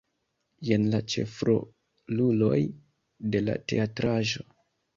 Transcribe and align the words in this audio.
Jen 0.69 0.87
la 0.95 1.01
ĉefroluloj 1.15 2.59
de 3.37 3.45
la 3.47 3.61
teatraĵo. 3.73 4.51